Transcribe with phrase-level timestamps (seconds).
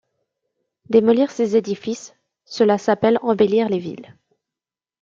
[0.89, 4.15] Démolir ces édifices, cela s’appelle embellir les villes.